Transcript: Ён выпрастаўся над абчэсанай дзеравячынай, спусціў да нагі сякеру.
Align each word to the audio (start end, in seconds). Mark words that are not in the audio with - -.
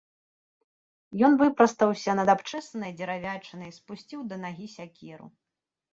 Ён 1.27 1.33
выпрастаўся 1.41 2.11
над 2.21 2.33
абчэсанай 2.35 2.91
дзеравячынай, 2.97 3.71
спусціў 3.79 4.19
да 4.33 4.45
нагі 4.47 4.67
сякеру. 4.77 5.27